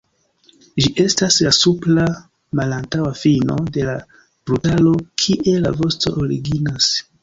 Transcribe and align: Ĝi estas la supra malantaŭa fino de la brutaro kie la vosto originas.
Ĝi 0.85 0.87
estas 1.03 1.37
la 1.47 1.51
supra 1.57 2.07
malantaŭa 2.61 3.13
fino 3.21 3.61
de 3.79 3.87
la 3.93 3.97
brutaro 4.17 4.99
kie 5.25 5.59
la 5.65 5.79
vosto 5.81 6.21
originas. 6.29 6.95